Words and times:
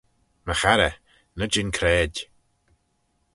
My 0.45 0.53
charrey, 0.59 0.93
ny 1.37 1.45
jean 1.53 1.69
craid. 1.77 2.15